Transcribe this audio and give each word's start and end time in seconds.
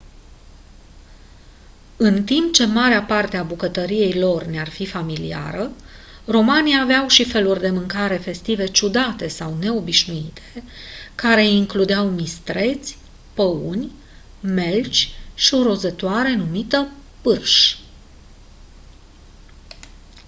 în 1.97 2.23
timp 2.23 2.53
ce 2.53 2.65
marea 2.65 3.03
parte 3.03 3.37
a 3.37 3.43
bucătăriei 3.43 4.13
lor 4.13 4.43
ne-ar 4.43 4.69
fi 4.69 4.85
familiară 4.85 5.71
romanii 6.25 6.79
aveau 6.81 7.07
și 7.07 7.23
feluri 7.29 7.59
de 7.59 7.69
mâncare 7.69 8.17
festive 8.17 8.65
ciudate 8.67 9.27
sau 9.27 9.57
neobișnuite 9.57 10.41
care 11.15 11.47
includeau 11.47 12.09
mistreți 12.09 12.97
păuni 13.33 13.91
melci 14.41 15.09
și 15.33 15.53
o 15.53 15.63
rozătoare 15.63 16.35
numită 16.35 16.87
pârș 17.21 17.75